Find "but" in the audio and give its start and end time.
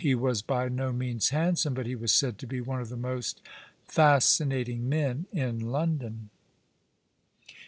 1.75-1.85